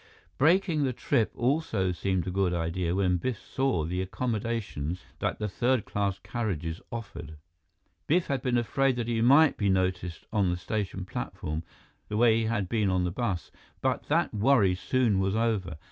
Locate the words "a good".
2.25-2.55